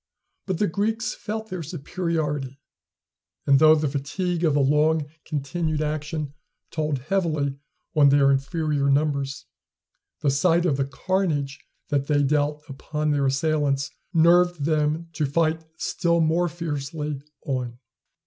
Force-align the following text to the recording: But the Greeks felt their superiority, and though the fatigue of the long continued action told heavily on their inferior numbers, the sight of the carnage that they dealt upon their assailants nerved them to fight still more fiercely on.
But 0.47 0.57
the 0.57 0.65
Greeks 0.65 1.13
felt 1.13 1.51
their 1.51 1.61
superiority, 1.61 2.59
and 3.45 3.59
though 3.59 3.75
the 3.75 3.87
fatigue 3.87 4.43
of 4.43 4.55
the 4.55 4.59
long 4.59 5.05
continued 5.25 5.79
action 5.79 6.33
told 6.71 6.97
heavily 6.97 7.59
on 7.95 8.09
their 8.09 8.31
inferior 8.31 8.89
numbers, 8.89 9.45
the 10.21 10.31
sight 10.31 10.65
of 10.65 10.77
the 10.77 10.85
carnage 10.85 11.59
that 11.89 12.07
they 12.07 12.23
dealt 12.23 12.63
upon 12.67 13.11
their 13.11 13.27
assailants 13.27 13.91
nerved 14.11 14.65
them 14.65 15.07
to 15.13 15.27
fight 15.27 15.63
still 15.77 16.19
more 16.19 16.49
fiercely 16.49 17.21
on. 17.45 17.77